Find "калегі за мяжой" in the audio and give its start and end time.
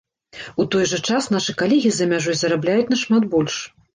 1.61-2.39